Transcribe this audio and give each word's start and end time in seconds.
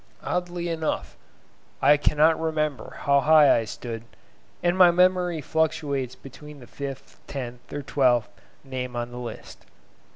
Oddly 0.23 0.67
enough, 0.67 1.15
I 1.79 1.95
cannot 1.95 2.39
remember 2.41 2.95
how 3.01 3.19
high 3.19 3.55
I 3.55 3.65
stood, 3.65 4.01
and 4.63 4.75
my 4.75 4.89
memory 4.89 5.41
fluctuates 5.41 6.15
between 6.15 6.59
the 6.59 6.65
fifth, 6.65 7.19
tenth, 7.27 7.71
or 7.71 7.83
twelfth, 7.83 8.29
name 8.65 8.95
on 8.95 9.11
the 9.11 9.19
list. 9.19 9.63